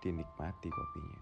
dinikmati 0.00 0.68
kopinya. 0.70 1.20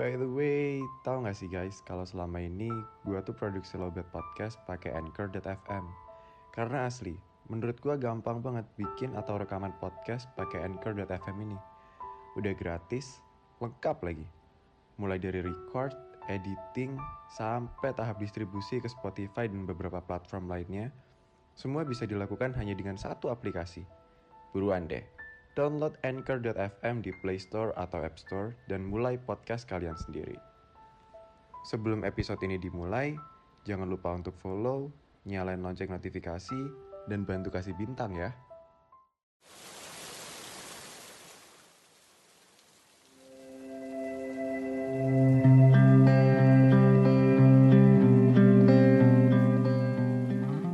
By 0.00 0.16
the 0.16 0.26
way, 0.26 0.80
tahu 1.04 1.22
nggak 1.22 1.36
sih 1.36 1.52
guys, 1.52 1.84
kalau 1.84 2.02
selama 2.08 2.40
ini 2.40 2.72
gue 3.04 3.18
tuh 3.22 3.36
produksi 3.36 3.76
Lobet 3.76 4.08
Podcast 4.08 4.56
pakai 4.64 4.96
Anchor.fm. 4.96 5.84
Karena 6.50 6.88
asli, 6.88 7.12
menurut 7.52 7.76
gue 7.76 7.94
gampang 8.00 8.40
banget 8.40 8.64
bikin 8.80 9.12
atau 9.12 9.36
rekaman 9.36 9.76
podcast 9.84 10.32
pakai 10.32 10.64
Anchor.fm 10.64 11.36
ini. 11.44 11.58
Udah 12.40 12.56
gratis, 12.56 13.20
lengkap 13.60 14.00
lagi. 14.00 14.24
Mulai 14.96 15.20
dari 15.20 15.44
record, 15.44 15.92
editing, 16.32 16.96
sampai 17.36 17.92
tahap 17.92 18.16
distribusi 18.16 18.80
ke 18.80 18.88
Spotify 18.88 19.44
dan 19.44 19.68
beberapa 19.68 20.00
platform 20.00 20.48
lainnya, 20.48 20.88
semua 21.52 21.84
bisa 21.84 22.08
dilakukan 22.08 22.56
hanya 22.56 22.72
dengan 22.72 22.96
satu 22.96 23.28
aplikasi. 23.28 23.84
Buruan 24.56 24.88
deh, 24.88 25.04
download 25.52 25.96
Anchor.fm 26.00 27.04
di 27.04 27.12
Play 27.20 27.36
Store 27.36 27.76
atau 27.76 28.00
App 28.00 28.16
Store 28.16 28.56
dan 28.68 28.88
mulai 28.88 29.20
podcast 29.20 29.68
kalian 29.68 29.96
sendiri. 29.96 30.36
Sebelum 31.68 32.02
episode 32.02 32.42
ini 32.42 32.58
dimulai, 32.58 33.14
jangan 33.68 33.86
lupa 33.86 34.10
untuk 34.16 34.34
follow, 34.40 34.90
nyalain 35.28 35.62
lonceng 35.62 35.92
notifikasi, 35.94 36.60
dan 37.06 37.22
bantu 37.22 37.54
kasih 37.54 37.76
bintang 37.78 38.16
ya. 38.16 38.34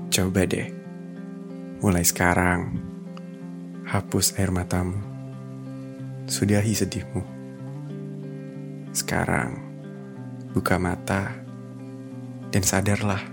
Coba 0.08 0.42
deh, 0.50 0.66
mulai 1.78 2.02
sekarang, 2.02 2.87
hapus 3.88 4.36
air 4.36 4.52
matamu. 4.52 5.00
Sudahi 6.28 6.76
sedihmu. 6.76 7.24
Sekarang, 8.92 9.56
buka 10.52 10.76
mata 10.76 11.32
dan 12.52 12.60
sadarlah 12.60 13.24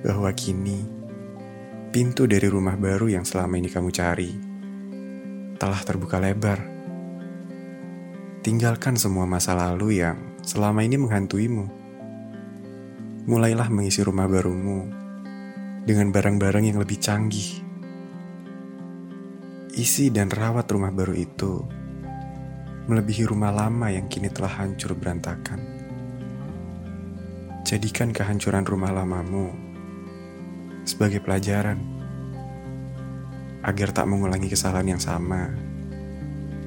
bahwa 0.00 0.32
kini 0.32 0.80
pintu 1.92 2.24
dari 2.24 2.48
rumah 2.48 2.80
baru 2.80 3.20
yang 3.20 3.28
selama 3.28 3.60
ini 3.60 3.68
kamu 3.68 3.92
cari 3.92 4.32
telah 5.60 5.80
terbuka 5.84 6.16
lebar. 6.16 6.64
Tinggalkan 8.40 8.96
semua 8.96 9.28
masa 9.28 9.52
lalu 9.52 10.00
yang 10.00 10.40
selama 10.40 10.80
ini 10.80 10.96
menghantuimu. 10.96 11.68
Mulailah 13.28 13.68
mengisi 13.68 14.00
rumah 14.00 14.24
barumu 14.24 14.88
dengan 15.84 16.08
barang-barang 16.16 16.64
yang 16.64 16.80
lebih 16.80 16.96
canggih. 16.96 17.67
Isi 19.78 20.10
dan 20.10 20.26
rawat 20.26 20.66
rumah 20.74 20.90
baru 20.90 21.14
itu 21.14 21.62
melebihi 22.90 23.30
rumah 23.30 23.54
lama 23.54 23.86
yang 23.94 24.10
kini 24.10 24.26
telah 24.26 24.50
hancur 24.50 24.90
berantakan. 24.98 25.62
Jadikan 27.62 28.10
kehancuran 28.10 28.66
rumah 28.66 28.90
lamamu 28.90 29.54
sebagai 30.82 31.22
pelajaran 31.22 31.78
agar 33.62 33.94
tak 33.94 34.10
mengulangi 34.10 34.50
kesalahan 34.50 34.98
yang 34.98 35.02
sama 35.04 35.54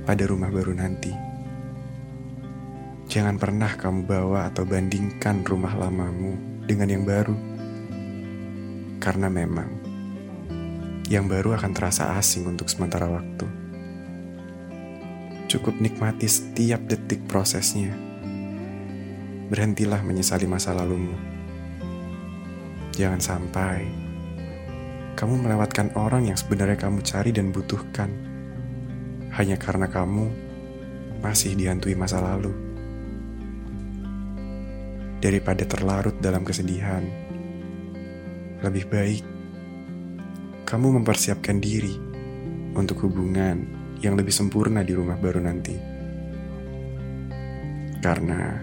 pada 0.08 0.24
rumah 0.24 0.48
baru 0.48 0.72
nanti. 0.72 1.12
Jangan 3.12 3.36
pernah 3.36 3.76
kamu 3.76 4.08
bawa 4.08 4.48
atau 4.48 4.64
bandingkan 4.64 5.44
rumah 5.44 5.76
lamamu 5.76 6.64
dengan 6.64 6.88
yang 6.88 7.04
baru. 7.04 7.36
Karena 9.04 9.28
memang 9.28 9.81
yang 11.12 11.28
baru 11.28 11.60
akan 11.60 11.76
terasa 11.76 12.16
asing 12.16 12.48
untuk 12.48 12.72
sementara 12.72 13.04
waktu. 13.12 13.44
Cukup 15.52 15.84
nikmati 15.84 16.24
setiap 16.24 16.88
detik 16.88 17.28
prosesnya. 17.28 17.92
Berhentilah 19.52 20.00
menyesali 20.08 20.48
masa 20.48 20.72
lalumu. 20.72 21.12
Jangan 22.96 23.20
sampai 23.20 23.84
kamu 25.20 25.44
melewatkan 25.44 25.92
orang 26.00 26.32
yang 26.32 26.40
sebenarnya 26.40 26.80
kamu 26.80 27.04
cari 27.04 27.36
dan 27.36 27.52
butuhkan 27.52 28.08
hanya 29.36 29.60
karena 29.60 29.92
kamu 29.92 30.32
masih 31.20 31.60
dihantui 31.60 32.00
masa 32.00 32.24
lalu. 32.24 32.56
Daripada 35.20 35.68
terlarut 35.68 36.16
dalam 36.24 36.48
kesedihan, 36.48 37.04
lebih 38.64 38.88
baik 38.88 39.41
kamu 40.72 41.04
mempersiapkan 41.04 41.60
diri 41.60 42.00
untuk 42.80 43.04
hubungan 43.04 43.68
yang 44.00 44.16
lebih 44.16 44.32
sempurna 44.32 44.88
di 44.88 44.96
rumah 44.96 45.20
baru 45.20 45.44
nanti. 45.44 45.76
Karena 48.00 48.56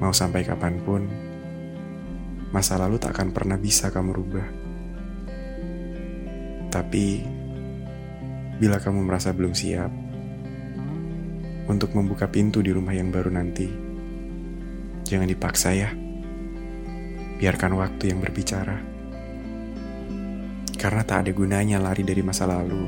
mau 0.00 0.16
sampai 0.16 0.40
kapan 0.40 0.80
pun, 0.80 1.04
masa 2.48 2.80
lalu 2.80 2.96
tak 2.96 3.12
akan 3.12 3.28
pernah 3.28 3.60
bisa 3.60 3.92
kamu 3.92 4.10
rubah. 4.16 4.48
Tapi, 6.72 7.06
bila 8.56 8.80
kamu 8.80 9.04
merasa 9.04 9.36
belum 9.36 9.52
siap 9.52 9.92
untuk 11.68 11.92
membuka 11.92 12.24
pintu 12.32 12.64
di 12.64 12.72
rumah 12.72 12.96
yang 12.96 13.12
baru 13.12 13.28
nanti, 13.36 13.68
jangan 15.04 15.28
dipaksa 15.28 15.76
ya. 15.76 15.92
Biarkan 17.36 17.76
waktu 17.76 18.16
yang 18.16 18.24
berbicara. 18.24 18.95
Karena 20.76 21.02
tak 21.02 21.26
ada 21.26 21.32
gunanya 21.32 21.80
lari 21.80 22.04
dari 22.04 22.20
masa 22.20 22.44
lalu 22.44 22.86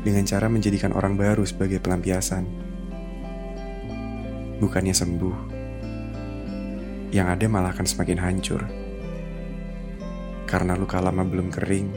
dengan 0.00 0.24
cara 0.24 0.48
menjadikan 0.48 0.96
orang 0.96 1.14
baru 1.14 1.44
sebagai 1.44 1.76
pelampiasan. 1.78 2.44
Bukannya 4.60 4.92
sembuh, 4.92 5.36
yang 7.12 7.28
ada 7.28 7.46
malah 7.48 7.72
akan 7.72 7.86
semakin 7.88 8.18
hancur. 8.20 8.62
Karena 10.48 10.74
luka 10.74 10.98
lama 10.98 11.22
belum 11.22 11.48
kering, 11.52 11.88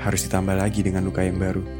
harus 0.00 0.24
ditambah 0.26 0.56
lagi 0.56 0.80
dengan 0.82 1.04
luka 1.06 1.22
yang 1.22 1.36
baru. 1.36 1.77